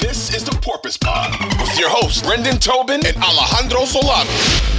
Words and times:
This 0.00 0.34
is 0.34 0.44
the 0.44 0.58
Porpoise 0.62 0.96
Pod 0.96 1.30
with 1.60 1.78
your 1.78 1.90
hosts, 1.90 2.22
Brendan 2.22 2.58
Tobin 2.58 3.04
and 3.06 3.16
Alejandro 3.16 3.80
Solana. 3.82 4.70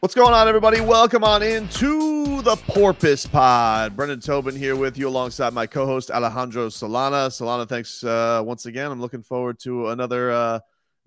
What's 0.00 0.14
going 0.14 0.32
on, 0.32 0.46
everybody? 0.46 0.80
Welcome 0.80 1.24
on 1.24 1.42
into 1.42 2.40
the 2.42 2.54
Porpoise 2.54 3.26
Pod. 3.26 3.96
Brendan 3.96 4.20
Tobin 4.20 4.54
here 4.54 4.76
with 4.76 4.96
you 4.96 5.08
alongside 5.08 5.52
my 5.52 5.66
co 5.66 5.86
host, 5.86 6.10
Alejandro 6.10 6.68
Solana. 6.68 7.28
Solana, 7.28 7.68
thanks 7.68 8.04
uh, 8.04 8.40
once 8.44 8.66
again. 8.66 8.92
I'm 8.92 9.00
looking 9.00 9.22
forward 9.22 9.58
to 9.60 9.88
another 9.88 10.30
uh, 10.30 10.60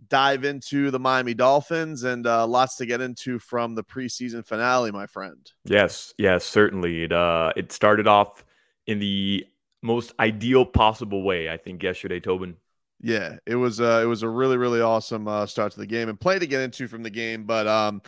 dive 0.10 0.44
into 0.44 0.92
the 0.92 1.00
Miami 1.00 1.34
Dolphins 1.34 2.04
and 2.04 2.28
uh, 2.28 2.46
lots 2.46 2.76
to 2.78 2.86
get 2.86 3.00
into 3.00 3.40
from 3.40 3.76
the 3.76 3.84
preseason 3.84 4.46
finale, 4.46 4.92
my 4.92 5.06
friend. 5.06 5.52
Yes, 5.64 6.14
yes, 6.18 6.46
certainly. 6.46 7.04
It 7.04 7.14
uh, 7.14 7.54
it 7.56 7.72
started 7.72 8.08
off 8.08 8.44
in 8.88 9.00
the 9.00 9.46
most 9.82 10.14
ideal 10.20 10.66
possible 10.66 11.24
way, 11.24 11.50
I 11.50 11.58
think, 11.58 11.84
yesterday, 11.84 12.20
Tobin. 12.20 12.56
Yeah, 13.00 13.38
it 13.48 13.56
was 13.56 13.82
uh, 13.82 14.02
it 14.04 14.06
was 14.06 14.22
a 14.22 14.30
really 14.30 14.58
really 14.58 14.82
awesome 14.82 15.28
uh, 15.28 15.48
start 15.48 15.72
to 15.72 15.80
the 15.80 15.88
game 15.88 16.08
and 16.08 16.20
play 16.20 16.38
to 16.38 16.46
get 16.46 16.62
into 16.62 16.88
from 16.88 17.02
the 17.02 17.10
game, 17.10 17.46
but 17.46 17.68
um, 17.68 18.02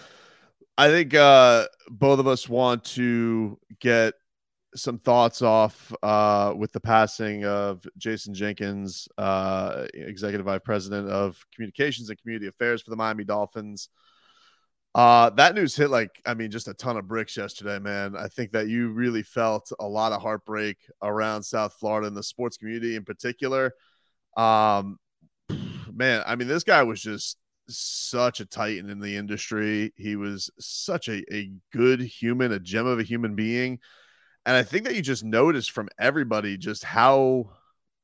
I 0.77 0.89
think 0.89 1.13
uh, 1.13 1.65
both 1.89 2.19
of 2.19 2.27
us 2.27 2.47
want 2.47 2.83
to 2.85 3.59
get 3.79 4.13
some 4.75 4.97
thoughts 4.97 5.41
off 5.41 5.93
uh, 6.01 6.53
with 6.55 6.71
the 6.71 6.79
passing 6.79 7.45
of 7.45 7.85
Jason 7.97 8.33
Jenkins, 8.33 9.07
uh, 9.17 9.85
executive 9.93 10.45
vice 10.45 10.61
president 10.63 11.09
of 11.09 11.43
communications 11.53 12.09
and 12.09 12.19
community 12.19 12.47
affairs 12.47 12.81
for 12.81 12.89
the 12.89 12.95
Miami 12.95 13.23
Dolphins. 13.23 13.89
Uh, 14.95 15.31
that 15.31 15.55
news 15.55 15.75
hit 15.75 15.89
like, 15.89 16.21
I 16.25 16.35
mean, 16.35 16.51
just 16.51 16.67
a 16.67 16.73
ton 16.73 16.97
of 16.97 17.07
bricks 17.07 17.35
yesterday, 17.35 17.79
man. 17.79 18.15
I 18.15 18.27
think 18.27 18.51
that 18.51 18.67
you 18.67 18.89
really 18.89 19.23
felt 19.23 19.71
a 19.79 19.87
lot 19.87 20.11
of 20.11 20.21
heartbreak 20.21 20.77
around 21.01 21.43
South 21.43 21.73
Florida 21.79 22.07
and 22.07 22.15
the 22.15 22.21
sports 22.21 22.57
community 22.57 22.95
in 22.95 23.03
particular. 23.03 23.73
Um, 24.37 24.99
man, 25.91 26.23
I 26.27 26.35
mean, 26.35 26.47
this 26.47 26.63
guy 26.63 26.83
was 26.83 27.01
just 27.01 27.37
such 27.69 28.39
a 28.39 28.45
titan 28.45 28.89
in 28.89 28.99
the 28.99 29.15
industry. 29.15 29.93
He 29.95 30.15
was 30.15 30.51
such 30.59 31.07
a, 31.07 31.23
a 31.33 31.49
good 31.71 32.01
human, 32.01 32.51
a 32.51 32.59
gem 32.59 32.85
of 32.85 32.99
a 32.99 33.03
human 33.03 33.33
being. 33.35 33.79
And 34.45 34.55
I 34.55 34.61
think 34.61 34.83
that 34.83 34.95
you 34.95 35.01
just 35.01 35.23
noticed 35.23 35.71
from 35.71 35.89
everybody 35.97 36.55
just 36.57 36.83
how, 36.83 37.49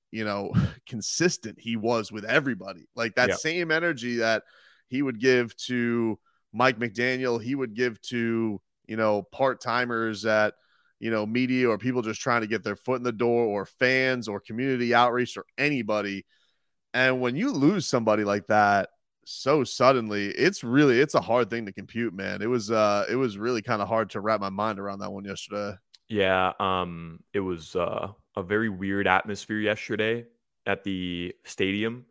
you 0.09 0.23
know, 0.23 0.53
consistent 0.87 1.59
he 1.59 1.75
was 1.75 2.11
with 2.11 2.25
everybody. 2.25 2.87
Like 2.95 3.13
that 3.15 3.39
same 3.39 3.69
energy 3.69 4.17
that 4.17 4.41
he 4.87 5.03
would 5.03 5.19
give 5.19 5.55
to, 5.67 6.17
Mike 6.53 6.79
McDaniel 6.79 7.41
he 7.41 7.55
would 7.55 7.73
give 7.73 8.01
to, 8.03 8.61
you 8.87 8.97
know, 8.97 9.23
part 9.23 9.61
timers 9.61 10.25
at, 10.25 10.53
you 10.99 11.11
know, 11.11 11.25
media 11.25 11.69
or 11.69 11.77
people 11.77 12.01
just 12.01 12.21
trying 12.21 12.41
to 12.41 12.47
get 12.47 12.63
their 12.63 12.75
foot 12.75 12.97
in 12.97 13.03
the 13.03 13.11
door 13.11 13.45
or 13.45 13.65
fans 13.65 14.27
or 14.27 14.39
community 14.39 14.93
outreach 14.93 15.37
or 15.37 15.45
anybody. 15.57 16.25
And 16.93 17.21
when 17.21 17.35
you 17.35 17.51
lose 17.51 17.87
somebody 17.87 18.23
like 18.23 18.47
that 18.47 18.89
so 19.31 19.63
suddenly, 19.63 20.29
it's 20.29 20.63
really 20.63 20.99
it's 20.99 21.13
a 21.13 21.21
hard 21.21 21.51
thing 21.51 21.67
to 21.67 21.71
compute, 21.71 22.13
man. 22.13 22.41
It 22.41 22.47
was 22.47 22.71
uh 22.71 23.05
it 23.09 23.15
was 23.15 23.37
really 23.37 23.61
kind 23.61 23.81
of 23.81 23.87
hard 23.87 24.09
to 24.11 24.21
wrap 24.21 24.41
my 24.41 24.49
mind 24.49 24.79
around 24.79 24.99
that 24.99 25.11
one 25.11 25.23
yesterday. 25.23 25.77
Yeah, 26.07 26.53
um 26.59 27.19
it 27.33 27.39
was 27.39 27.75
uh 27.75 28.09
a 28.35 28.41
very 28.41 28.69
weird 28.69 29.07
atmosphere 29.07 29.59
yesterday 29.59 30.25
at 30.65 30.83
the 30.83 31.35
stadium. 31.45 32.05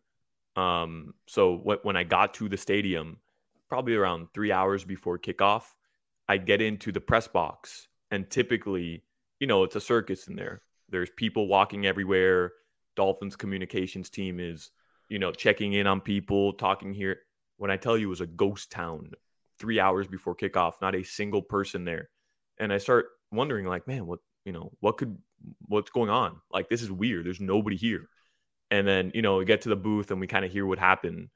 Um 0.55 1.15
so 1.27 1.57
when 1.57 1.79
when 1.83 1.97
I 1.97 2.05
got 2.05 2.35
to 2.35 2.49
the 2.49 2.57
stadium, 2.57 3.19
probably 3.69 3.95
around 3.95 4.29
three 4.33 4.53
hours 4.53 4.85
before 4.85 5.19
kickoff, 5.19 5.63
I 6.29 6.37
get 6.39 6.61
into 6.61 6.93
the 6.93 7.01
press 7.01 7.29
box. 7.29 7.89
And 8.11 8.29
typically, 8.31 9.05
you 9.41 9.47
know, 9.47 9.65
it's 9.65 9.77
a 9.77 9.81
circus 9.81 10.29
in 10.29 10.37
there. 10.37 10.63
There's 10.89 11.11
people 11.17 11.49
walking 11.49 11.87
everywhere. 11.87 12.53
Dolphins 12.97 13.37
communications 13.37 14.11
team 14.11 14.41
is, 14.41 14.71
you 15.09 15.19
know, 15.19 15.33
checking 15.33 15.75
in 15.75 15.87
on 15.87 16.01
people, 16.01 16.55
talking 16.55 16.93
here. 16.93 17.19
When 17.57 17.71
I 17.71 17.77
tell 17.77 17.99
you 17.99 18.07
it 18.07 18.11
was 18.11 18.21
a 18.21 18.27
ghost 18.27 18.71
town 18.71 19.13
three 19.59 19.81
hours 19.81 20.07
before 20.07 20.37
kickoff, 20.37 20.75
not 20.81 20.95
a 20.95 21.03
single 21.03 21.43
person 21.43 21.85
there. 21.85 22.09
And 22.59 22.73
I 22.73 22.79
start 22.79 23.07
wondering, 23.31 23.67
like, 23.67 23.87
man, 23.87 24.07
what, 24.07 24.21
you 24.45 24.53
know, 24.53 24.73
what 24.81 24.97
could, 24.97 25.19
what's 25.67 25.91
going 25.91 26.11
on? 26.11 26.41
Like, 26.51 26.69
this 26.69 26.83
is 26.83 26.91
weird. 26.91 27.27
There's 27.27 27.41
nobody 27.41 27.77
here. 27.77 28.09
And 28.71 28.87
then, 28.87 29.13
you 29.15 29.23
know, 29.23 29.37
we 29.37 29.45
get 29.45 29.63
to 29.63 29.69
the 29.69 29.77
booth 29.77 30.11
and 30.11 30.21
we 30.21 30.27
kind 30.27 30.45
of 30.45 30.53
hear 30.53 30.67
what 30.67 30.79
happened 30.79 31.29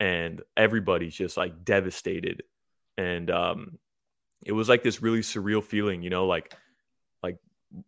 and 0.00 0.42
everybody's 0.56 1.14
just 1.14 1.36
like 1.36 1.64
devastated 1.64 2.42
and 2.98 3.30
um 3.30 3.78
it 4.44 4.52
was 4.52 4.68
like 4.68 4.82
this 4.82 5.02
really 5.02 5.20
surreal 5.20 5.62
feeling 5.62 6.02
you 6.02 6.10
know 6.10 6.26
like 6.26 6.54
like 7.22 7.38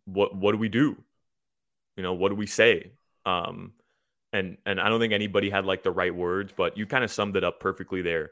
what 0.05 0.35
what 0.35 0.53
do 0.53 0.59
we 0.59 0.69
do 0.69 0.97
you 1.97 2.03
know 2.03 2.15
what 2.15 2.31
do 2.31 2.35
we 2.35 2.47
say 2.47 2.93
um 3.27 3.73
and 4.33 4.57
and 4.65 4.81
i 4.81 4.89
don't 4.89 5.01
think 5.01 5.13
anybody 5.13 5.51
had 5.51 5.65
like 5.65 5.83
the 5.83 5.91
right 5.91 6.15
words 6.15 6.53
but 6.57 6.77
you 6.77 6.87
kind 6.87 7.05
of 7.05 7.11
summed 7.11 7.37
it 7.37 7.45
up 7.45 7.61
perfectly 7.61 8.03
there 8.03 8.31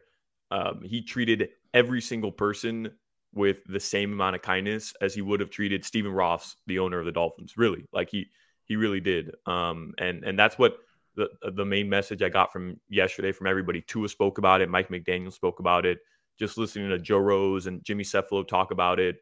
um 0.50 0.80
he 0.82 1.02
treated 1.02 1.50
every 1.74 2.00
single 2.00 2.32
person 2.32 2.90
with 3.36 3.62
the 3.68 3.78
same 3.78 4.12
amount 4.12 4.34
of 4.34 4.42
kindness 4.42 4.94
as 5.00 5.14
he 5.14 5.20
would 5.20 5.40
have 5.40 5.50
treated 5.50 5.84
Stephen 5.84 6.10
Ross, 6.10 6.56
the 6.66 6.78
owner 6.78 6.98
of 6.98 7.04
the 7.04 7.12
Dolphins. 7.12 7.56
Really, 7.56 7.84
like 7.92 8.10
he 8.10 8.26
he 8.64 8.74
really 8.76 9.00
did. 9.00 9.32
Um, 9.44 9.94
and 9.98 10.24
and 10.24 10.38
that's 10.38 10.58
what 10.58 10.78
the 11.16 11.28
the 11.52 11.64
main 11.64 11.88
message 11.88 12.22
I 12.22 12.28
got 12.28 12.52
from 12.52 12.78
yesterday 12.88 13.32
from 13.32 13.46
everybody. 13.46 13.80
Tua 13.80 14.08
spoke 14.08 14.38
about 14.38 14.60
it. 14.60 14.68
Mike 14.68 14.88
McDaniel 14.88 15.32
spoke 15.32 15.58
about 15.58 15.86
it. 15.86 15.98
Just 16.38 16.58
listening 16.58 16.90
to 16.90 16.98
Joe 16.98 17.18
Rose 17.18 17.66
and 17.66 17.82
Jimmy 17.82 18.04
Cefalo 18.04 18.46
talk 18.46 18.70
about 18.70 19.00
it. 19.00 19.16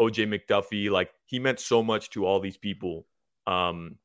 OJ 0.00 0.26
McDuffie, 0.26 0.90
like 0.90 1.10
he 1.26 1.38
meant 1.38 1.60
so 1.60 1.82
much 1.82 2.10
to 2.10 2.24
all 2.24 2.40
these 2.40 2.56
people, 2.56 3.06
um, 3.46 3.96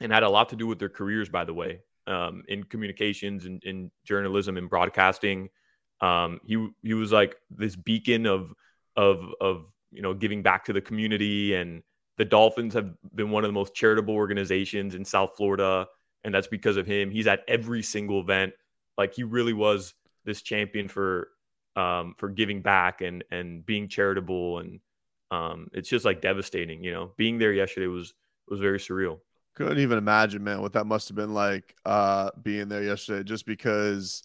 and 0.00 0.12
had 0.12 0.22
a 0.22 0.28
lot 0.28 0.50
to 0.50 0.56
do 0.56 0.66
with 0.66 0.78
their 0.78 0.88
careers, 0.88 1.28
by 1.28 1.44
the 1.44 1.54
way, 1.54 1.80
um, 2.06 2.44
in 2.46 2.62
communications 2.62 3.46
and 3.46 3.64
in 3.64 3.90
journalism 4.04 4.56
and 4.56 4.70
broadcasting. 4.70 5.48
Um, 6.00 6.40
he 6.44 6.68
he 6.82 6.94
was 6.94 7.10
like 7.10 7.36
this 7.50 7.74
beacon 7.74 8.26
of 8.26 8.52
of 8.96 9.24
of 9.40 9.64
you 9.90 10.02
know 10.02 10.14
giving 10.14 10.42
back 10.42 10.66
to 10.66 10.72
the 10.72 10.80
community, 10.80 11.54
and 11.54 11.82
the 12.18 12.24
Dolphins 12.24 12.74
have 12.74 12.92
been 13.14 13.30
one 13.30 13.42
of 13.42 13.48
the 13.48 13.54
most 13.54 13.74
charitable 13.74 14.14
organizations 14.14 14.94
in 14.94 15.04
South 15.04 15.30
Florida 15.36 15.88
and 16.24 16.34
that's 16.34 16.46
because 16.46 16.76
of 16.76 16.86
him. 16.86 17.10
He's 17.10 17.26
at 17.26 17.44
every 17.48 17.82
single 17.82 18.20
event. 18.20 18.52
Like 18.98 19.14
he 19.14 19.22
really 19.22 19.52
was 19.52 19.94
this 20.24 20.42
champion 20.42 20.88
for 20.88 21.28
um, 21.76 22.14
for 22.18 22.28
giving 22.28 22.62
back 22.62 23.00
and 23.00 23.24
and 23.30 23.64
being 23.64 23.88
charitable, 23.88 24.58
and 24.58 24.80
um, 25.30 25.68
it's 25.72 25.88
just 25.88 26.04
like 26.04 26.20
devastating. 26.20 26.84
You 26.84 26.92
know, 26.92 27.12
being 27.16 27.38
there 27.38 27.52
yesterday 27.52 27.86
was 27.86 28.12
was 28.48 28.60
very 28.60 28.78
surreal. 28.78 29.18
Couldn't 29.54 29.78
even 29.78 29.98
imagine, 29.98 30.44
man, 30.44 30.60
what 30.62 30.74
that 30.74 30.86
must 30.86 31.08
have 31.08 31.16
been 31.16 31.34
like 31.34 31.74
uh, 31.84 32.30
being 32.42 32.68
there 32.68 32.82
yesterday. 32.82 33.24
Just 33.24 33.46
because, 33.46 34.22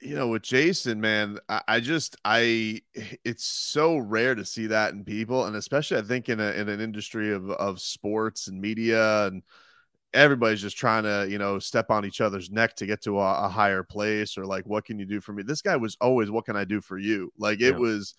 you 0.00 0.14
know, 0.14 0.28
with 0.28 0.42
Jason, 0.42 1.00
man, 1.00 1.38
I, 1.48 1.62
I 1.68 1.80
just 1.80 2.16
I 2.24 2.80
it's 3.24 3.44
so 3.44 3.96
rare 3.96 4.34
to 4.34 4.44
see 4.44 4.68
that 4.68 4.92
in 4.92 5.04
people, 5.04 5.44
and 5.44 5.56
especially 5.56 5.98
I 5.98 6.02
think 6.02 6.28
in 6.28 6.40
a 6.40 6.50
in 6.52 6.68
an 6.68 6.80
industry 6.80 7.32
of 7.32 7.50
of 7.50 7.80
sports 7.80 8.48
and 8.48 8.60
media 8.60 9.26
and 9.26 9.42
everybody's 10.14 10.62
just 10.62 10.76
trying 10.76 11.02
to 11.02 11.26
you 11.28 11.38
know 11.38 11.58
step 11.58 11.90
on 11.90 12.04
each 12.04 12.20
other's 12.20 12.50
neck 12.50 12.74
to 12.76 12.86
get 12.86 13.02
to 13.02 13.18
a, 13.18 13.44
a, 13.44 13.48
higher 13.48 13.82
place 13.82 14.38
or 14.38 14.46
like 14.46 14.64
what 14.66 14.84
can 14.84 14.98
you 14.98 15.04
do 15.04 15.20
for 15.20 15.32
me? 15.32 15.42
This 15.42 15.62
guy 15.62 15.76
was 15.76 15.96
always 16.00 16.30
what 16.30 16.46
can 16.46 16.56
i 16.56 16.64
do 16.64 16.80
for 16.80 16.98
you? 16.98 17.32
Like 17.38 17.60
it 17.60 17.74
yeah. 17.74 17.78
was 17.78 18.14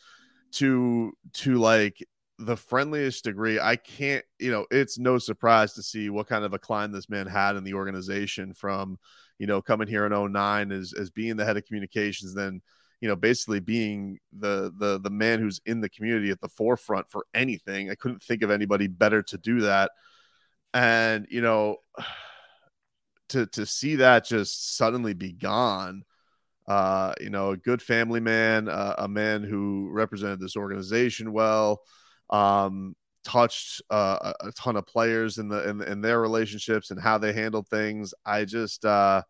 to 0.53 1.13
to 1.33 1.55
like 1.55 2.05
the 2.37 2.55
friendliest 2.55 3.23
degree. 3.23 3.59
I 3.59 3.75
can't 3.75 4.23
you 4.39 4.51
know 4.51 4.65
it's 4.71 4.99
no 4.99 5.17
surprise 5.17 5.73
to 5.73 5.83
see 5.83 6.09
what 6.09 6.27
kind 6.27 6.45
of 6.45 6.53
a 6.53 6.59
climb 6.59 6.91
this 6.91 7.09
man 7.09 7.27
had 7.27 7.55
in 7.55 7.63
the 7.63 7.73
organization 7.73 8.53
from 8.53 8.97
you 9.39 9.47
know 9.47 9.61
coming 9.61 9.87
here 9.87 10.05
in 10.05 10.33
09 10.33 10.71
as 10.71 10.93
as 10.93 11.09
being 11.09 11.35
the 11.37 11.45
head 11.45 11.57
of 11.57 11.65
communications 11.65 12.33
then 12.35 12.61
you 13.01 13.07
know 13.07 13.15
basically 13.15 13.59
being 13.59 14.19
the 14.37 14.71
the 14.77 14.99
the 14.99 15.09
man 15.09 15.39
who's 15.39 15.59
in 15.65 15.81
the 15.81 15.89
community 15.89 16.29
at 16.29 16.39
the 16.41 16.49
forefront 16.49 17.09
for 17.09 17.25
anything. 17.33 17.89
I 17.89 17.95
couldn't 17.95 18.21
think 18.21 18.43
of 18.43 18.51
anybody 18.51 18.87
better 18.87 19.23
to 19.23 19.37
do 19.39 19.61
that 19.61 19.91
and 20.73 21.27
you 21.29 21.41
know 21.41 21.77
to 23.29 23.45
to 23.47 23.65
see 23.65 23.97
that 23.97 24.25
just 24.25 24.75
suddenly 24.75 25.13
be 25.13 25.31
gone 25.31 26.03
uh 26.67 27.13
you 27.19 27.29
know 27.29 27.51
a 27.51 27.57
good 27.57 27.81
family 27.81 28.19
man 28.19 28.67
uh, 28.67 28.95
a 28.99 29.07
man 29.07 29.43
who 29.43 29.89
represented 29.91 30.39
this 30.39 30.55
organization 30.55 31.31
well 31.31 31.81
um 32.31 32.95
touched 33.23 33.81
uh, 33.89 34.33
a 34.39 34.51
ton 34.53 34.75
of 34.75 34.85
players 34.85 35.37
in 35.37 35.49
the 35.49 35.69
in, 35.69 35.81
in 35.81 36.01
their 36.01 36.19
relationships 36.19 36.91
and 36.91 36.99
how 36.99 37.17
they 37.17 37.33
handled 37.33 37.67
things. 37.67 38.13
I 38.25 38.45
just 38.45 38.85
uh, 38.85 39.21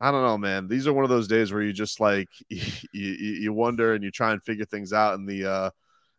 I 0.00 0.10
don't 0.10 0.24
know, 0.24 0.38
man. 0.38 0.68
These 0.68 0.86
are 0.86 0.92
one 0.92 1.04
of 1.04 1.10
those 1.10 1.28
days 1.28 1.52
where 1.52 1.62
you 1.62 1.72
just 1.72 2.00
like 2.00 2.28
you, 2.48 2.60
you 2.92 3.52
wonder 3.52 3.94
and 3.94 4.04
you 4.04 4.10
try 4.10 4.32
and 4.32 4.42
figure 4.42 4.64
things 4.64 4.92
out 4.92 5.14
in 5.14 5.26
the 5.26 5.46
uh, 5.46 5.70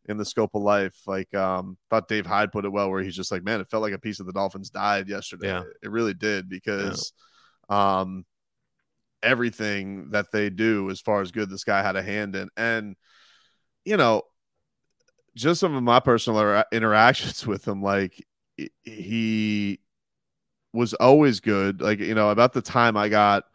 in 0.08 0.18
the 0.18 0.26
scope 0.26 0.52
of 0.56 0.62
life. 0.62 0.96
Like 1.06 1.34
um, 1.34 1.78
thought 1.90 2.08
Dave 2.08 2.26
Hyde 2.26 2.52
put 2.52 2.66
it 2.66 2.72
well, 2.72 2.90
where 2.90 3.02
he's 3.02 3.16
just 3.16 3.32
like, 3.32 3.44
man, 3.44 3.62
it 3.62 3.68
felt 3.68 3.84
like 3.84 3.94
a 3.94 4.00
piece 4.00 4.20
of 4.20 4.26
the 4.26 4.34
Dolphins 4.34 4.70
died 4.70 5.10
yesterday. 5.10 5.48
Yeah. 5.48 5.64
It 5.82 5.92
really 5.92 6.14
did 6.14 6.50
because 6.50 7.14
um, 7.70 8.26
everything 9.22 10.12
that 10.12 10.32
they 10.32 10.50
do 10.50 10.90
as 10.90 11.02
far 11.02 11.22
as 11.22 11.32
good 11.32 11.50
this 11.50 11.64
guy 11.64 11.82
had 11.82 11.96
a 11.96 12.04
hand 12.04 12.36
in, 12.36 12.50
and 12.58 12.96
you 13.86 13.98
know, 13.98 14.24
just 15.36 15.60
some 15.60 15.76
of 15.76 15.84
my 15.84 16.00
personal 16.00 16.64
interactions 16.72 17.46
with 17.48 17.68
him, 17.68 17.82
like 17.82 18.26
he 18.84 19.80
was 20.74 20.94
always 20.96 21.40
good. 21.40 21.82
Like 21.82 22.00
you 22.00 22.16
know, 22.16 22.30
about 22.30 22.54
the 22.54 22.62
time 22.62 22.98
I 22.98 23.10
got 23.10 23.46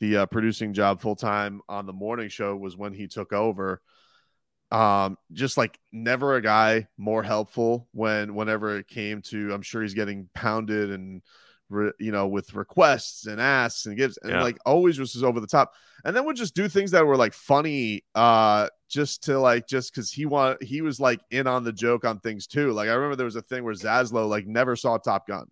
the 0.00 0.18
uh, 0.18 0.26
producing 0.26 0.72
job 0.72 1.00
full 1.00 1.14
time 1.14 1.60
on 1.68 1.86
the 1.86 1.92
morning 1.92 2.28
show 2.28 2.56
was 2.56 2.76
when 2.76 2.92
he 2.92 3.06
took 3.06 3.32
over. 3.32 3.80
Um, 4.72 5.18
just 5.32 5.56
like 5.58 5.78
never 5.92 6.36
a 6.36 6.40
guy 6.42 6.88
more 6.96 7.22
helpful 7.22 7.88
when 7.92 8.34
whenever 8.34 8.78
it 8.78 8.88
came 8.88 9.20
to, 9.22 9.52
I'm 9.52 9.62
sure 9.62 9.82
he's 9.82 9.94
getting 9.94 10.28
pounded 10.34 10.90
and 10.90 11.22
re, 11.68 11.92
you 11.98 12.10
know 12.10 12.26
with 12.28 12.54
requests 12.54 13.26
and 13.26 13.40
asks 13.40 13.86
and 13.86 13.96
gives 13.96 14.16
and 14.22 14.32
Yeah. 14.32 14.42
like 14.42 14.58
always 14.64 14.98
was 14.98 15.12
just 15.12 15.24
over 15.24 15.40
the 15.40 15.46
top, 15.46 15.72
and 16.04 16.16
then 16.16 16.24
would 16.24 16.36
just 16.36 16.54
do 16.54 16.68
things 16.68 16.90
that 16.92 17.04
were 17.06 17.16
like 17.18 17.34
funny, 17.34 18.02
uh, 18.14 18.68
just 18.88 19.24
to 19.24 19.38
like 19.38 19.68
just 19.68 19.92
because 19.92 20.10
he 20.10 20.24
want 20.26 20.62
he 20.62 20.80
was 20.80 20.98
like 20.98 21.20
in 21.30 21.46
on 21.46 21.64
the 21.64 21.72
joke 21.72 22.04
on 22.06 22.18
things 22.20 22.46
too. 22.46 22.72
Like 22.72 22.88
I 22.88 22.94
remember 22.94 23.16
there 23.16 23.26
was 23.26 23.36
a 23.36 23.42
thing 23.42 23.64
where 23.64 23.74
Zaslow 23.74 24.28
like 24.28 24.46
never 24.46 24.74
saw 24.76 24.96
Top 24.96 25.26
Gun. 25.26 25.46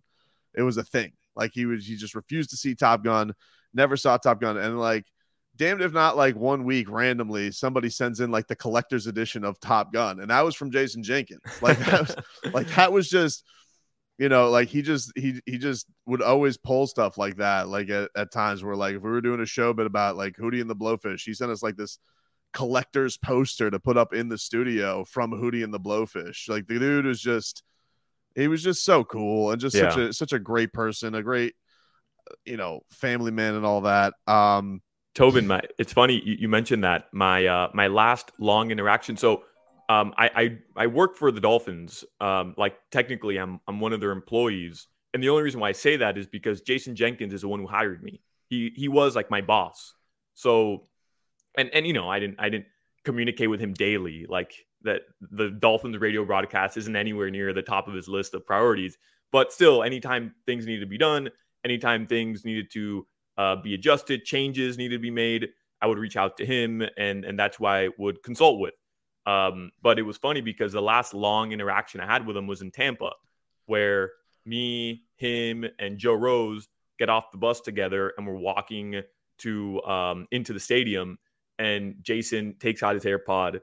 It 0.55 0.63
was 0.63 0.77
a 0.77 0.83
thing. 0.83 1.11
Like 1.35 1.51
he 1.53 1.65
was 1.65 1.85
he 1.85 1.95
just 1.95 2.15
refused 2.15 2.49
to 2.51 2.57
see 2.57 2.73
Top 2.75 3.03
Gun, 3.03 3.33
never 3.73 3.95
saw 3.97 4.17
Top 4.17 4.41
Gun, 4.41 4.57
and 4.57 4.79
like 4.79 5.05
damned 5.61 5.83
if 5.83 5.93
not 5.93 6.17
like 6.17 6.35
one 6.35 6.63
week 6.63 6.89
randomly 6.89 7.51
somebody 7.51 7.87
sends 7.87 8.19
in 8.19 8.31
like 8.31 8.47
the 8.47 8.55
collector's 8.55 9.05
edition 9.05 9.43
of 9.45 9.59
Top 9.59 9.93
Gun, 9.93 10.19
and 10.19 10.31
that 10.31 10.41
was 10.41 10.55
from 10.55 10.71
Jason 10.71 11.03
Jenkins. 11.03 11.41
Like 11.61 11.77
that 11.77 11.99
was 12.01 12.15
like 12.53 12.67
that 12.69 12.91
was 12.91 13.07
just 13.07 13.45
you 14.17 14.27
know 14.27 14.49
like 14.49 14.69
he 14.69 14.81
just 14.81 15.11
he 15.15 15.39
he 15.45 15.59
just 15.59 15.85
would 16.07 16.23
always 16.23 16.57
pull 16.57 16.87
stuff 16.87 17.15
like 17.15 17.37
that 17.37 17.67
like 17.67 17.91
at, 17.91 18.09
at 18.15 18.31
times 18.31 18.63
where 18.63 18.75
like 18.75 18.95
if 18.95 19.03
we 19.03 19.11
were 19.11 19.21
doing 19.21 19.39
a 19.39 19.45
show 19.45 19.71
bit 19.71 19.85
about 19.85 20.17
like 20.17 20.35
Hootie 20.35 20.61
and 20.61 20.69
the 20.69 20.75
Blowfish, 20.75 21.21
he 21.25 21.33
sent 21.35 21.51
us 21.51 21.61
like 21.61 21.77
this 21.77 21.99
collector's 22.53 23.17
poster 23.17 23.69
to 23.69 23.79
put 23.79 23.97
up 23.97 24.15
in 24.15 24.29
the 24.29 24.39
studio 24.39 25.05
from 25.05 25.31
Hootie 25.31 25.63
and 25.63 25.71
the 25.71 25.79
Blowfish. 25.79 26.49
Like 26.49 26.65
the 26.65 26.79
dude 26.79 27.05
was 27.05 27.21
just 27.21 27.61
he 28.35 28.47
was 28.47 28.63
just 28.63 28.83
so 28.83 29.03
cool 29.03 29.51
and 29.51 29.61
just 29.61 29.77
such 29.77 29.97
a 29.97 30.11
such 30.11 30.33
a 30.33 30.39
great 30.39 30.73
person, 30.73 31.13
a 31.13 31.21
great 31.21 31.53
you 32.45 32.57
know 32.57 32.81
family 32.89 33.29
man 33.31 33.53
and 33.53 33.65
all 33.65 33.81
that. 33.81 34.15
Um 34.25 34.81
Tobin, 35.13 35.47
my 35.47 35.61
it's 35.77 35.93
funny 35.93 36.21
you, 36.23 36.37
you 36.39 36.47
mentioned 36.47 36.83
that 36.83 37.07
my 37.13 37.45
uh 37.45 37.69
my 37.73 37.87
last 37.87 38.31
long 38.39 38.71
interaction. 38.71 39.17
So 39.17 39.43
um 39.89 40.13
I 40.17 40.29
I, 40.75 40.83
I 40.83 40.87
work 40.87 41.15
for 41.15 41.31
the 41.31 41.41
Dolphins. 41.41 42.05
Um 42.19 42.55
like 42.57 42.75
technically 42.91 43.37
I'm 43.37 43.59
I'm 43.67 43.79
one 43.79 43.93
of 43.93 43.99
their 43.99 44.11
employees. 44.11 44.87
And 45.13 45.21
the 45.21 45.29
only 45.29 45.43
reason 45.43 45.59
why 45.59 45.69
I 45.69 45.73
say 45.73 45.97
that 45.97 46.17
is 46.17 46.27
because 46.27 46.61
Jason 46.61 46.95
Jenkins 46.95 47.33
is 47.33 47.41
the 47.41 47.47
one 47.47 47.59
who 47.59 47.67
hired 47.67 48.01
me. 48.01 48.21
He 48.47 48.71
he 48.75 48.87
was 48.87 49.15
like 49.15 49.29
my 49.29 49.41
boss. 49.41 49.93
So 50.33 50.87
and 51.57 51.69
and 51.73 51.85
you 51.85 51.93
know, 51.93 52.09
I 52.09 52.19
didn't 52.19 52.39
I 52.39 52.49
didn't 52.49 52.67
communicate 53.03 53.49
with 53.49 53.59
him 53.59 53.73
daily 53.73 54.25
like 54.29 54.53
that 54.83 55.01
the 55.19 55.49
Dolphins 55.49 55.97
radio 55.97 56.25
broadcast 56.25 56.77
isn't 56.77 56.95
anywhere 56.95 57.29
near 57.29 57.53
the 57.53 57.61
top 57.61 57.87
of 57.87 57.93
his 57.93 58.07
list 58.07 58.33
of 58.33 58.45
priorities. 58.45 58.97
But 59.31 59.53
still, 59.53 59.83
anytime 59.83 60.33
things 60.45 60.65
need 60.65 60.79
to 60.79 60.85
be 60.85 60.97
done, 60.97 61.29
anytime 61.63 62.07
things 62.07 62.43
needed 62.43 62.71
to 62.73 63.05
uh, 63.41 63.55
be 63.55 63.73
adjusted, 63.73 64.23
changes 64.23 64.77
needed 64.77 64.97
to 64.97 65.01
be 65.01 65.11
made, 65.11 65.49
I 65.81 65.87
would 65.87 65.97
reach 65.97 66.15
out 66.15 66.37
to 66.37 66.45
him, 66.45 66.83
and 66.97 67.25
and 67.25 67.39
that's 67.39 67.59
why 67.59 67.85
I 67.85 67.89
would 67.97 68.21
consult 68.21 68.59
with. 68.59 68.75
Um, 69.25 69.71
but 69.81 69.97
it 69.99 70.03
was 70.03 70.17
funny 70.17 70.41
because 70.41 70.73
the 70.73 70.81
last 70.81 71.13
long 71.13 71.51
interaction 71.51 71.99
I 72.01 72.05
had 72.05 72.25
with 72.25 72.37
him 72.37 72.47
was 72.47 72.61
in 72.61 72.71
Tampa, 72.71 73.11
where 73.65 74.11
me, 74.45 75.03
him, 75.17 75.65
and 75.79 75.97
Joe 75.97 76.13
Rose 76.13 76.67
get 76.99 77.09
off 77.09 77.31
the 77.31 77.37
bus 77.37 77.61
together, 77.61 78.13
and 78.15 78.27
we're 78.27 78.35
walking 78.35 79.01
to 79.39 79.81
um, 79.83 80.27
into 80.31 80.53
the 80.53 80.59
stadium, 80.59 81.17
and 81.57 81.95
Jason 82.01 82.55
takes 82.59 82.83
out 82.83 82.93
his 82.93 83.05
AirPod, 83.05 83.61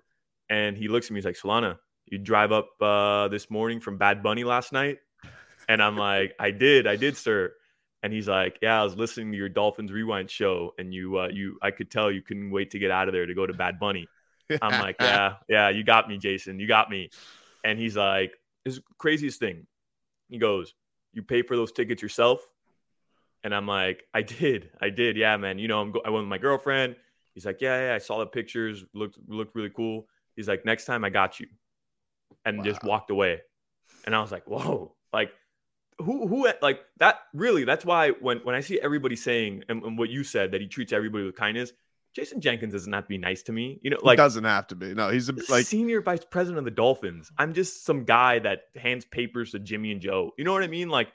and 0.51 0.77
he 0.77 0.89
looks 0.89 1.07
at 1.07 1.13
me, 1.13 1.19
he's 1.19 1.25
like, 1.25 1.37
"Solana, 1.37 1.79
you 2.07 2.19
drive 2.19 2.51
up 2.51 2.71
uh, 2.81 3.29
this 3.29 3.49
morning 3.49 3.81
from 3.81 3.97
Bad 3.97 4.25
Bunny 4.25 4.43
last 4.43 4.73
night?" 4.73 4.99
And 5.69 5.81
I'm 5.81 5.97
like, 5.97 6.35
"I 6.41 6.51
did, 6.51 6.89
I 6.89 6.97
did, 6.97 7.17
sir." 7.17 7.53
And 8.03 8.13
he's 8.13 8.29
like, 8.29 8.59
"Yeah, 8.63 8.81
I 8.81 8.85
was 8.85 8.97
listening 8.97 9.33
to 9.33 9.39
your 9.39 9.49
Dolphins 9.49 9.93
Rewind 9.93 10.31
show, 10.31 10.75
and 10.79 10.95
you, 10.95 11.19
uh, 11.19 11.29
you, 11.29 11.59
I 11.63 11.71
could 11.71 11.91
tell 11.91 12.11
you 12.11 12.23
couldn't 12.23 12.51
wait 12.51 12.71
to 12.73 12.79
get 12.79 12.91
out 12.91 13.09
of 13.09 13.15
there 13.15 13.27
to 13.27 13.35
go 13.35 13.47
to 13.47 13.53
Bad 13.53 13.79
Bunny." 13.79 14.07
I'm 14.63 14.81
like, 14.81 14.97
"Yeah, 15.01 15.35
yeah, 15.49 15.69
you 15.69 15.83
got 15.85 16.09
me, 16.09 16.19
Jason, 16.19 16.61
you 16.61 16.69
got 16.69 16.91
me." 16.91 17.11
And 17.65 17.79
he's 17.79 17.97
like, 17.97 18.33
"This 18.65 18.81
craziest 18.99 19.41
thing." 19.41 19.67
He 20.29 20.39
goes, 20.39 20.75
"You 21.13 21.23
pay 21.23 21.43
for 21.43 21.57
those 21.57 21.73
tickets 21.73 22.03
yourself?" 22.03 22.47
And 23.43 23.55
I'm 23.55 23.67
like, 23.67 24.05
"I 24.15 24.23
did, 24.23 24.71
I 24.81 24.91
did, 24.91 25.17
yeah, 25.17 25.37
man. 25.37 25.59
You 25.59 25.69
know, 25.69 25.81
I'm 25.81 25.91
go- 25.91 26.03
I 26.05 26.11
went 26.11 26.23
with 26.23 26.31
my 26.31 26.39
girlfriend." 26.39 26.97
He's 27.35 27.47
like, 27.47 27.61
"Yeah, 27.61 27.89
yeah, 27.89 27.95
I 27.95 27.99
saw 27.99 28.19
the 28.19 28.27
pictures, 28.27 28.85
looked 28.95 29.19
looked 29.29 29.55
really 29.57 29.71
cool." 29.71 30.07
He's 30.37 30.49
like, 30.49 30.65
"Next 30.65 30.85
time, 30.85 31.05
I 31.05 31.11
got 31.11 31.41
you," 31.41 31.49
and 32.45 32.63
just 32.63 32.85
walked 32.85 33.11
away. 33.11 33.41
And 34.05 34.15
I 34.15 34.21
was 34.21 34.31
like, 34.31 34.47
"Whoa!" 34.47 34.95
Like 35.13 35.33
who 35.99 36.27
who 36.27 36.49
like 36.63 36.81
that 36.99 37.21
really 37.35 37.65
that's 37.65 37.85
why 37.85 38.11
when 38.11 38.39
when 38.39 38.55
i 38.55 38.61
see 38.61 38.81
everybody 38.81 39.17
saying 39.17 39.65
and, 39.69 39.83
and 39.83 39.99
what 39.99 40.09
you 40.11 40.23
said 40.23 40.53
that 40.53 40.61
he 40.61 40.67
treats 40.67 40.93
everybody 40.93 41.25
with 41.25 41.35
kindness 41.35 41.73
jason 42.15 42.41
jenkins 42.41 42.73
doesn't 42.73 42.93
have 42.93 43.05
to 43.05 43.09
be 43.09 43.19
nice 43.19 43.43
to 43.43 43.53
me 43.53 43.81
you 43.83 43.91
know 43.91 43.97
like 43.97 44.19
like 44.19 44.19
doesn't 44.19 44.45
have 44.45 44.67
to 44.67 44.75
be. 44.75 44.95
No, 44.95 45.11
he's 45.11 45.29
a, 45.29 45.35
like 45.49 45.67
senior 45.67 46.01
vice 46.01 46.25
president 46.25 46.59
of 46.59 46.65
the 46.65 46.71
dolphins. 46.71 47.31
I'm 47.39 47.53
just 47.53 47.85
some 47.85 48.05
guy 48.05 48.39
that 48.41 48.65
hands 48.77 49.05
papers 49.05 49.53
to 49.53 49.59
jimmy 49.59 49.93
and 49.93 50.01
joe. 50.01 50.33
You 50.37 50.45
know 50.45 50.53
what 50.53 50.63
i 50.63 50.67
mean? 50.67 50.89
Like 50.89 51.13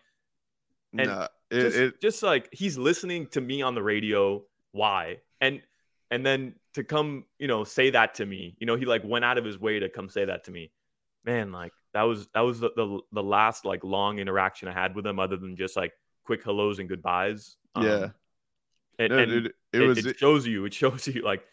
and 0.97 1.07
no, 1.07 1.27
it, 1.49 1.61
just, 1.61 1.77
it 1.77 2.01
just 2.01 2.23
like 2.23 2.49
he's 2.51 2.77
listening 2.77 3.27
to 3.27 3.41
me 3.41 3.61
on 3.61 3.75
the 3.75 3.83
radio. 3.83 4.43
Why? 4.71 5.17
And 5.41 5.61
and 6.11 6.25
then 6.25 6.55
to 6.75 6.83
come 6.83 7.25
you 7.39 7.47
know 7.47 7.63
say 7.63 7.89
that 7.89 8.15
to 8.15 8.25
me 8.25 8.55
you 8.59 8.67
know 8.67 8.75
he 8.75 8.85
like 8.85 9.03
went 9.03 9.25
out 9.25 9.37
of 9.37 9.45
his 9.45 9.59
way 9.59 9.79
to 9.79 9.89
come 9.89 10.09
say 10.09 10.25
that 10.25 10.43
to 10.45 10.51
me 10.51 10.71
man 11.25 11.51
like 11.51 11.71
that 11.93 12.03
was 12.03 12.27
that 12.33 12.41
was 12.41 12.59
the 12.59 12.71
the, 12.75 12.99
the 13.11 13.23
last 13.23 13.65
like 13.65 13.83
long 13.83 14.19
interaction 14.19 14.67
i 14.67 14.73
had 14.73 14.95
with 14.95 15.05
him 15.05 15.19
other 15.19 15.37
than 15.37 15.55
just 15.55 15.75
like 15.75 15.93
quick 16.23 16.43
hellos 16.43 16.79
and 16.79 16.89
goodbyes. 16.89 17.57
Um, 17.75 17.85
yeah. 17.85 18.07
and, 18.99 19.09
No, 19.09 19.17
and 19.17 19.31
dude, 19.31 19.45
it, 19.47 19.53
it, 19.73 19.79
was 19.79 20.05
it 20.05 20.17
shows 20.17 20.47
you 20.47 20.65
it 20.65 20.73
shows 20.73 21.07
you 21.13 21.21
like 21.21 21.43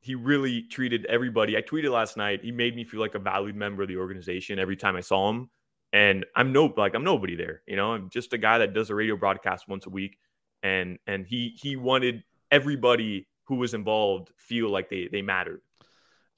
he 0.00 0.14
really 0.14 0.62
treated 0.62 1.04
everybody. 1.06 1.56
I 1.56 1.62
tweeted 1.62 1.90
last 1.90 2.16
night 2.16 2.42
he 2.42 2.52
made 2.52 2.74
me 2.74 2.84
feel 2.84 3.00
like 3.00 3.14
a 3.14 3.18
valued 3.18 3.56
member 3.56 3.82
of 3.82 3.88
the 3.88 3.96
organization 3.96 4.58
every 4.58 4.76
time 4.76 4.96
i 4.96 5.00
saw 5.00 5.30
him. 5.30 5.50
And 5.92 6.24
i'm 6.36 6.52
no 6.52 6.72
like 6.76 6.94
i'm 6.94 7.04
nobody 7.04 7.36
there 7.36 7.62
you 7.66 7.76
know? 7.76 7.92
I'm 7.92 8.10
just 8.10 8.32
a 8.32 8.38
guy 8.38 8.58
that 8.58 8.74
does 8.74 8.90
a 8.90 8.94
radio 8.94 9.16
broadcast 9.16 9.68
once 9.68 9.86
a 9.86 9.90
week. 9.90 10.16
And 10.62 10.98
and 11.06 11.26
he 11.26 11.56
he 11.60 11.76
wanted 11.76 12.22
everybody 12.50 13.26
who 13.44 13.56
was 13.56 13.74
involved 13.74 14.30
feel 14.36 14.68
like 14.68 14.90
they 14.90 15.08
they 15.10 15.22
mattered 15.22 15.62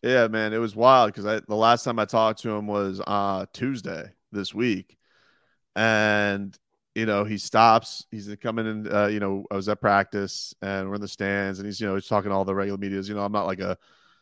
Yeah, 0.02 0.26
man, 0.28 0.52
it 0.52 0.58
was 0.58 0.74
wild 0.74 1.12
because 1.12 1.26
I 1.26 1.40
the 1.46 1.54
last 1.54 1.84
time 1.84 1.98
I 1.98 2.04
talked 2.06 2.40
to 2.42 2.50
him 2.50 2.66
was 2.66 3.00
uh 3.06 3.46
Tuesday 3.52 4.10
this 4.32 4.52
week, 4.52 4.96
and 5.76 6.58
you 6.94 7.06
know 7.06 7.24
he 7.24 7.38
stops. 7.38 8.06
He's 8.10 8.34
coming 8.40 8.66
in. 8.66 8.92
Uh, 8.92 9.06
you 9.08 9.20
know, 9.20 9.46
I 9.50 9.56
was 9.56 9.68
at 9.68 9.80
practice 9.80 10.54
and 10.62 10.88
we're 10.88 10.96
in 10.96 11.00
the 11.02 11.08
stands, 11.08 11.58
and 11.60 11.66
he's 11.66 11.80
you 11.80 11.86
know 11.88 11.94
he's 11.94 12.08
talking 12.08 12.30
to 12.30 12.36
all 12.36 12.44
the 12.44 12.54
regular 12.54 12.78
medias. 12.78 13.08
You 13.08 13.14
know, 13.14 13.24
I'm 13.24 13.32
not 13.32 13.46
like 13.46 13.60
a 13.60 13.78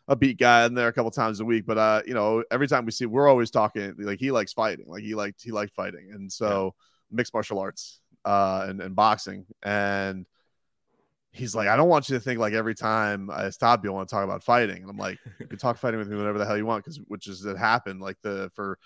a 0.08 0.16
beat 0.16 0.38
guy 0.38 0.66
in 0.66 0.74
there 0.74 0.88
a 0.88 0.92
couple 0.92 1.10
times 1.12 1.40
a 1.40 1.44
week, 1.44 1.66
but 1.66 1.78
uh, 1.78 2.02
you 2.06 2.14
know, 2.14 2.44
every 2.50 2.68
time 2.68 2.84
we 2.86 2.92
see, 2.92 3.06
we're 3.06 3.28
always 3.28 3.50
talking. 3.50 3.94
Like 3.98 4.20
he 4.20 4.30
likes 4.32 4.52
fighting. 4.52 4.86
Like 4.88 5.02
he 5.02 5.14
liked 5.14 5.42
he 5.42 5.52
liked 5.52 5.74
fighting, 5.74 6.10
and 6.12 6.30
so 6.32 6.74
mixed 7.10 7.34
martial 7.34 7.58
arts 7.58 8.00
uh 8.24 8.66
and, 8.68 8.80
and 8.82 8.94
boxing 8.94 9.46
and 9.62 10.26
he's 11.32 11.54
like, 11.54 11.68
I 11.68 11.76
don't 11.76 11.88
want 11.88 12.08
you 12.08 12.16
to 12.16 12.20
think 12.20 12.38
like 12.40 12.54
every 12.54 12.74
time 12.74 13.30
I 13.30 13.50
stop 13.50 13.84
you, 13.84 13.90
I 13.90 13.94
want 13.94 14.08
to 14.08 14.14
talk 14.14 14.24
about 14.24 14.42
fighting. 14.42 14.82
And 14.82 14.90
I'm 14.90 14.96
like, 14.96 15.18
you 15.40 15.46
can 15.46 15.58
talk 15.58 15.78
fighting 15.78 15.98
with 15.98 16.08
me 16.08 16.16
whenever 16.16 16.38
the 16.38 16.46
hell 16.46 16.56
you 16.56 16.66
want, 16.66 16.84
because 16.84 16.98
which 17.06 17.26
is 17.26 17.44
it 17.44 17.56
happened 17.56 18.00
like 18.00 18.16
the 18.22 18.50
for 18.54 18.78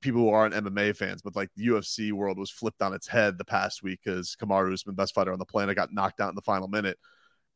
people 0.00 0.22
who 0.22 0.30
aren't 0.30 0.54
MMA 0.54 0.96
fans, 0.96 1.22
but 1.22 1.36
like 1.36 1.50
the 1.56 1.68
UFC 1.68 2.12
world 2.12 2.38
was 2.38 2.50
flipped 2.50 2.82
on 2.82 2.94
its 2.94 3.06
head 3.06 3.38
the 3.38 3.44
past 3.44 3.82
week 3.82 4.00
because 4.04 4.36
Kamaru 4.40 4.72
Usman, 4.72 4.96
best 4.96 5.14
fighter 5.14 5.32
on 5.32 5.38
the 5.38 5.44
planet, 5.44 5.76
got 5.76 5.92
knocked 5.92 6.20
out 6.20 6.30
in 6.30 6.34
the 6.34 6.42
final 6.42 6.68
minute. 6.68 6.98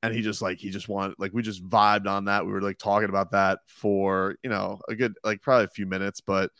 And 0.04 0.14
he 0.14 0.20
just 0.20 0.42
like 0.42 0.58
he 0.58 0.70
just 0.70 0.88
wanted 0.88 1.14
like 1.18 1.32
we 1.32 1.42
just 1.42 1.64
vibed 1.68 2.08
on 2.08 2.24
that. 2.24 2.44
We 2.44 2.52
were 2.52 2.62
like 2.62 2.78
talking 2.78 3.08
about 3.08 3.30
that 3.32 3.60
for 3.66 4.36
you 4.42 4.50
know 4.50 4.80
a 4.88 4.96
good 4.96 5.14
like 5.22 5.42
probably 5.42 5.64
a 5.64 5.68
few 5.68 5.86
minutes, 5.86 6.20
but 6.20 6.50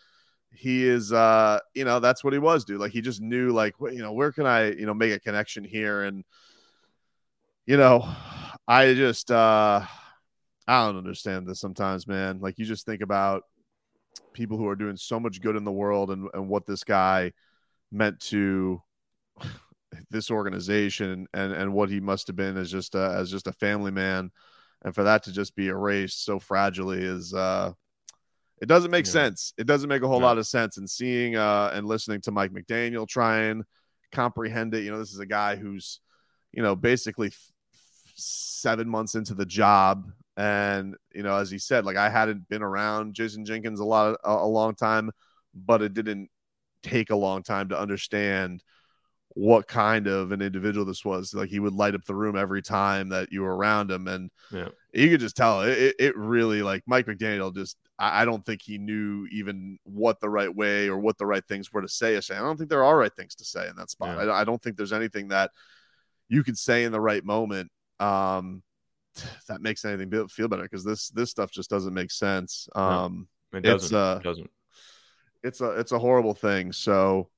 he 0.54 0.87
is 0.87 1.12
uh 1.12 1.59
you 1.75 1.85
know 1.85 1.99
that's 1.99 2.23
what 2.23 2.35
he 2.35 2.38
was 2.38 2.66
dude 2.66 2.78
like 2.78 2.92
he 2.92 3.00
just 3.00 3.23
knew 3.23 3.52
like 3.52 3.75
you 3.81 4.02
know 4.02 4.12
where 4.12 4.31
can 4.31 4.45
i 4.45 4.71
you 4.71 4.85
know 4.85 4.92
make 4.92 5.11
a 5.11 5.19
connection 5.19 5.64
here 5.64 6.02
and 6.02 6.25
you 7.66 7.76
know 7.76 8.09
i 8.66 8.92
just 8.95 9.31
uh 9.31 9.81
i 10.66 10.87
don't 10.87 10.97
understand 10.97 11.47
this 11.47 11.61
sometimes 11.61 12.07
man 12.07 12.40
like 12.40 12.59
you 12.59 12.64
just 12.64 12.87
think 12.87 13.02
about 13.02 13.45
people 14.33 14.57
who 14.57 14.66
are 14.66 14.76
doing 14.76 14.97
so 14.97 15.21
much 15.21 15.40
good 15.40 15.57
in 15.57 15.64
the 15.64 15.73
world 15.73 16.11
and, 16.11 16.28
and 16.35 16.49
what 16.49 16.66
this 16.66 16.85
guy 16.85 17.33
meant 17.90 18.19
to 18.21 18.81
this 20.11 20.31
organization 20.31 21.26
and 21.35 21.52
and 21.52 21.73
what 21.73 21.90
he 21.90 22.00
must 22.00 22.26
have 22.26 22.37
been 22.37 22.57
as 22.57 22.71
just 22.71 22.95
a, 22.95 23.14
as 23.16 23.31
just 23.31 23.47
a 23.47 23.52
family 23.52 23.90
man 23.90 24.31
and 24.85 24.95
for 24.95 25.04
that 25.04 25.23
to 25.23 25.33
just 25.33 25.54
be 25.54 25.69
erased 25.69 26.25
so 26.25 26.38
fragilely 26.38 27.02
is 27.02 27.35
uh 27.35 27.71
it 28.61 28.66
doesn't 28.66 28.90
make 28.90 29.07
yeah. 29.07 29.12
sense 29.12 29.52
it 29.59 29.66
doesn't 29.66 29.88
make 29.88 30.02
a 30.02 30.09
whole 30.09 30.21
yeah. 30.21 30.26
lot 30.26 30.38
of 30.38 30.47
sense 30.47 30.78
and 30.78 30.88
seeing 30.88 31.37
uh 31.37 31.71
and 31.75 31.87
listening 31.87 32.21
to 32.21 32.31
mike 32.31 32.52
mcdaniel 32.52 33.07
try 33.07 33.42
and 33.42 33.64
comprehend 34.12 34.75
it 34.75 34.83
you 34.83 34.90
know 34.90 34.99
this 34.99 35.12
is 35.12 35.19
a 35.19 35.26
guy 35.26 35.57
who's 35.57 36.00
you 36.52 36.62
know 36.62 36.75
basically 36.75 37.31
seven 38.23 38.88
months 38.88 39.14
into 39.14 39.35
the 39.35 39.47
job 39.47 40.11
and 40.37 40.97
you 41.14 41.23
know 41.23 41.37
as 41.37 41.50
he 41.50 41.59
said 41.59 41.85
like 41.85 41.97
i 41.97 42.09
hadn't 42.09 42.49
been 42.49 42.62
around 42.62 43.14
jason 43.14 43.45
jenkins 43.45 43.81
a 43.81 43.85
lot 43.85 44.17
a, 44.25 44.31
a 44.31 44.47
long 44.47 44.75
time 44.75 45.11
but 45.55 45.83
it 45.83 45.93
didn't 45.93 46.31
take 46.83 47.11
a 47.11 47.17
long 47.17 47.43
time 47.43 47.69
to 47.69 47.79
understand 47.79 48.62
what 49.35 49.67
kind 49.67 50.07
of 50.07 50.33
an 50.33 50.43
individual 50.43 50.85
this 50.85 51.05
was. 51.05 51.33
Like 51.33 51.49
he 51.49 51.61
would 51.61 51.73
light 51.73 51.95
up 51.95 52.05
the 52.05 52.14
room 52.14 52.37
every 52.37 52.62
time 52.62 53.09
that 53.11 53.33
you 53.33 53.43
were 53.43 53.57
around 53.57 53.91
him, 53.91 54.07
and 54.09 54.31
yeah. 54.50 54.69
you 54.93 55.09
could 55.09 55.21
just 55.21 55.37
tell 55.37 55.62
it. 55.62 55.95
It 55.99 56.17
really 56.17 56.62
like 56.62 56.83
Mike 56.87 57.07
McDaniel. 57.07 57.55
Just 57.55 57.76
I, 57.99 58.25
don't 58.25 58.45
think 58.45 58.62
he 58.62 58.79
knew 58.79 59.26
even 59.31 59.79
what 59.85 60.21
the 60.21 60.29
right 60.29 60.55
way 60.55 60.88
or 60.88 60.99
what 60.99 61.19
the 61.19 61.26
right 61.26 61.45
things 61.47 61.73
were 61.73 61.83
to 61.83 61.88
say. 61.88 62.17
I 62.17 62.21
don't 62.21 62.57
think 62.57 62.69
there 62.69 62.85
are 62.85 62.99
right 62.99 63.14
things 63.14 63.35
to 63.37 63.45
say 63.45 63.69
in 63.69 63.76
that 63.76 63.91
spot. 63.91 64.17
Yeah. 64.17 64.33
I, 64.33 64.41
I, 64.41 64.45
don't 64.45 64.61
think 64.61 64.76
there's 64.76 64.93
anything 64.93 65.29
that 65.29 65.50
you 66.29 66.43
could 66.43 66.59
say 66.59 66.85
in 66.85 66.93
the 66.93 67.00
right 67.00 67.25
moment 67.25 67.71
um, 68.02 68.62
that 69.49 69.61
makes 69.61 69.85
anything 69.85 70.28
feel 70.28 70.49
better 70.49 70.62
because 70.62 70.85
this 70.85 71.11
this 71.11 71.30
stuff 71.30 71.50
just 71.50 71.71
doesn't 71.71 71.94
make 71.94 72.11
sense. 72.11 72.68
Um, 72.75 73.28
no, 73.52 73.59
it 73.59 73.62
doesn't. 73.62 73.87
It's, 73.87 73.92
uh, 73.92 74.18
it 74.21 74.25
doesn't. 74.25 74.50
It's 75.42 75.61
a 75.61 75.71
it's 75.73 75.92
a 75.92 75.99
horrible 75.99 76.35
thing. 76.35 76.73
So 76.73 77.28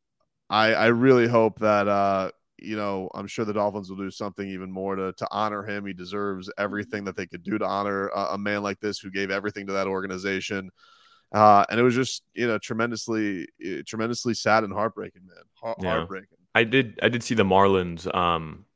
I, 0.49 0.75
I 0.75 0.87
really 0.87 1.27
hope 1.27 1.59
that 1.61 1.89
uh, 1.89 2.31
you 2.59 2.77
know 2.77 3.11
I'm 3.15 3.27
sure 3.27 3.45
the 3.45 3.53
Dolphins 3.53 3.91
will 3.91 3.97
do 3.97 4.11
something 4.11 4.49
even 4.49 4.71
more 4.71 4.95
to 4.97 5.13
to 5.13 5.29
honor 5.31 5.65
him. 5.65 5.87
He 5.87 5.93
deserves 5.93 6.51
everything 6.59 7.05
that 7.05 7.17
they 7.17 7.27
could 7.27 7.43
do 7.43 7.59
to 7.59 7.67
honor 7.67 8.09
a, 8.09 8.35
a 8.35 8.39
man 8.39 8.63
like 8.63 8.81
this 8.81 8.99
who 8.99 9.11
gave 9.11 9.31
everything 9.31 9.67
to 9.67 9.73
that 9.73 9.87
organization. 9.87 10.71
Uh, 11.33 11.65
and 11.69 11.81
it 11.81 11.83
was 11.83 11.95
just 11.95 12.23
you 12.35 12.47
know 12.47 12.59
tremendously 12.59 13.49
eh, 13.65 13.83
tremendously 13.87 14.35
sad 14.35 14.63
and 14.65 14.73
heartbreaking, 14.73 15.23
man. 15.27 15.45
Heart- 15.55 15.79
yeah. 15.83 15.91
Heartbreaking. 15.97 16.39
I 16.55 16.63
did 16.63 17.01
I 17.03 17.09
did 17.09 17.25
see 17.25 17.35
the 17.35 17.45
Marlins. 17.45 18.13
Um, 18.15 18.67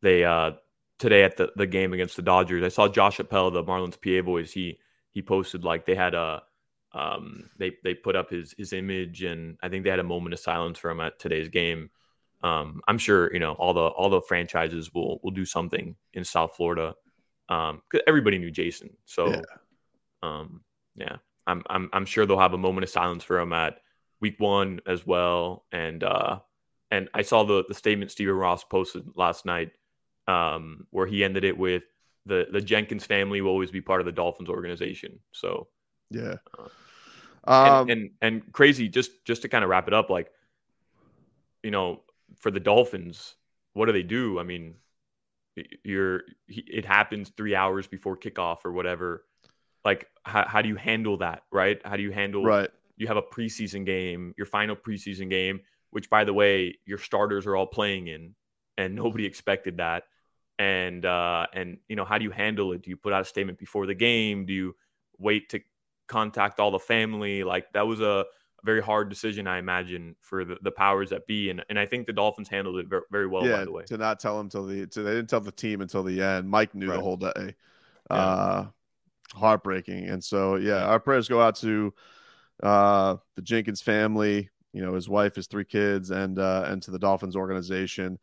they 0.00 0.24
uh 0.24 0.52
today 0.98 1.22
at 1.24 1.36
the, 1.36 1.50
the 1.56 1.66
game 1.66 1.92
against 1.92 2.16
the 2.16 2.22
Dodgers. 2.22 2.62
I 2.62 2.68
saw 2.68 2.88
Josh 2.88 3.20
Appel, 3.20 3.50
the 3.50 3.62
Marlins 3.64 4.00
PA 4.00 4.24
voice. 4.24 4.52
He 4.52 4.78
he 5.12 5.22
posted 5.22 5.64
like 5.64 5.86
they 5.86 5.94
had 5.94 6.14
a 6.14 6.42
um, 6.92 7.50
they 7.58 7.72
they 7.84 7.94
put 7.94 8.16
up 8.16 8.30
his 8.30 8.54
his 8.56 8.72
image, 8.72 9.22
and 9.22 9.58
I 9.62 9.68
think 9.68 9.84
they 9.84 9.90
had 9.90 9.98
a 9.98 10.04
moment 10.04 10.34
of 10.34 10.40
silence 10.40 10.78
for 10.78 10.90
him 10.90 11.00
at 11.00 11.18
today's 11.18 11.48
game. 11.48 11.90
Um, 12.42 12.80
I'm 12.86 12.98
sure 12.98 13.32
you 13.32 13.40
know 13.40 13.52
all 13.52 13.74
the 13.74 13.80
all 13.80 14.10
the 14.10 14.22
franchises 14.22 14.92
will 14.92 15.20
will 15.22 15.30
do 15.30 15.44
something 15.44 15.96
in 16.14 16.24
South 16.24 16.56
Florida 16.56 16.94
because 17.48 17.72
um, 18.00 18.00
everybody 18.06 18.38
knew 18.38 18.50
Jason. 18.50 18.96
So, 19.04 19.28
yeah. 19.28 19.42
Um, 20.22 20.62
yeah, 20.96 21.16
I'm 21.46 21.62
I'm 21.68 21.90
I'm 21.92 22.06
sure 22.06 22.26
they'll 22.26 22.38
have 22.38 22.54
a 22.54 22.58
moment 22.58 22.84
of 22.84 22.90
silence 22.90 23.22
for 23.22 23.38
him 23.38 23.52
at 23.52 23.78
Week 24.20 24.36
One 24.38 24.80
as 24.86 25.06
well. 25.06 25.64
And 25.70 26.02
uh, 26.02 26.40
and 26.90 27.08
I 27.14 27.22
saw 27.22 27.44
the 27.44 27.64
the 27.68 27.74
statement 27.74 28.10
Stephen 28.10 28.34
Ross 28.34 28.64
posted 28.64 29.04
last 29.14 29.44
night 29.44 29.72
um, 30.26 30.86
where 30.90 31.06
he 31.06 31.24
ended 31.24 31.44
it 31.44 31.56
with 31.56 31.84
the 32.26 32.46
the 32.50 32.60
Jenkins 32.60 33.06
family 33.06 33.40
will 33.40 33.50
always 33.50 33.70
be 33.70 33.80
part 33.80 34.00
of 34.00 34.06
the 34.06 34.12
Dolphins 34.12 34.48
organization. 34.48 35.18
So 35.32 35.68
yeah. 36.10 36.36
Uh, 36.58 37.80
um, 37.80 37.88
and, 37.88 37.90
and, 37.90 38.10
and 38.22 38.52
crazy 38.52 38.88
just 38.88 39.24
just 39.24 39.42
to 39.42 39.48
kind 39.48 39.64
of 39.64 39.70
wrap 39.70 39.86
it 39.86 39.94
up 39.94 40.10
like 40.10 40.30
you 41.62 41.70
know 41.70 42.02
for 42.38 42.50
the 42.50 42.60
dolphins 42.60 43.36
what 43.72 43.86
do 43.86 43.92
they 43.92 44.02
do? 44.02 44.38
I 44.38 44.42
mean 44.42 44.74
you're 45.84 46.22
it 46.48 46.84
happens 46.84 47.30
three 47.30 47.54
hours 47.54 47.86
before 47.86 48.16
kickoff 48.16 48.58
or 48.64 48.72
whatever. 48.72 49.24
Like 49.84 50.08
how, 50.24 50.44
how 50.46 50.62
do 50.62 50.68
you 50.68 50.76
handle 50.76 51.18
that 51.18 51.42
right? 51.52 51.80
How 51.84 51.96
do 51.96 52.02
you 52.02 52.10
handle 52.10 52.44
right. 52.44 52.70
you 52.96 53.06
have 53.06 53.16
a 53.16 53.22
preseason 53.22 53.86
game 53.86 54.34
your 54.36 54.46
final 54.46 54.74
preseason 54.74 55.30
game 55.30 55.60
which 55.90 56.10
by 56.10 56.24
the 56.24 56.34
way 56.34 56.76
your 56.84 56.98
starters 56.98 57.46
are 57.46 57.54
all 57.54 57.66
playing 57.66 58.08
in 58.08 58.34
and 58.76 58.94
nobody 58.94 59.24
expected 59.24 59.76
that 59.76 60.04
and 60.58 61.04
uh 61.04 61.46
and 61.52 61.78
you 61.88 61.96
know 61.96 62.04
how 62.04 62.16
do 62.16 62.24
you 62.24 62.30
handle 62.30 62.72
it 62.72 62.82
do 62.82 62.88
you 62.88 62.96
put 62.96 63.12
out 63.12 63.20
a 63.20 63.24
statement 63.24 63.58
before 63.58 63.86
the 63.86 63.94
game 63.94 64.46
do 64.46 64.54
you 64.54 64.74
wait 65.18 65.50
to 65.50 65.60
contact 66.06 66.60
all 66.60 66.70
the 66.70 66.78
family. 66.78 67.44
Like 67.44 67.72
that 67.72 67.86
was 67.86 68.00
a, 68.00 68.24
very 68.64 68.82
hard 68.82 69.08
decision, 69.08 69.46
I 69.46 69.58
imagine, 69.58 70.16
for 70.22 70.44
the, 70.44 70.56
the 70.60 70.72
powers 70.72 71.10
that 71.10 71.24
be. 71.28 71.50
And 71.50 71.64
and 71.68 71.78
I 71.78 71.86
think 71.86 72.08
the 72.08 72.12
Dolphins 72.12 72.48
handled 72.48 72.78
it 72.78 72.88
very, 72.88 73.02
very 73.12 73.26
well. 73.28 73.46
Yeah, 73.46 73.58
by 73.58 73.64
the 73.64 73.70
way, 73.70 73.84
to 73.84 73.96
not 73.96 74.18
tell 74.18 74.36
them 74.36 74.48
till 74.48 74.66
the 74.66 74.88
to, 74.88 75.02
they 75.04 75.12
didn't 75.12 75.30
tell 75.30 75.40
the 75.40 75.52
team 75.52 75.82
until 75.82 76.02
the 76.02 76.20
end. 76.20 76.50
Mike 76.50 76.74
knew 76.74 76.88
right. 76.88 76.96
the 76.96 77.02
whole 77.02 77.16
day. 77.16 77.54
Yeah. 78.10 78.16
Uh, 78.16 78.66
heartbreaking. 79.34 80.08
And 80.08 80.24
so 80.24 80.56
yeah, 80.56 80.84
our 80.84 80.98
prayers 80.98 81.28
go 81.28 81.40
out 81.40 81.54
to 81.56 81.94
uh, 82.60 83.16
the 83.36 83.42
Jenkins 83.42 83.82
family. 83.82 84.50
You 84.72 84.82
know, 84.82 84.94
his 84.94 85.08
wife, 85.08 85.36
his 85.36 85.46
three 85.46 85.64
kids, 85.64 86.10
and 86.10 86.36
uh, 86.36 86.64
and 86.66 86.82
to 86.82 86.90
the 86.90 86.98
Dolphins 86.98 87.36
organization. 87.36 88.18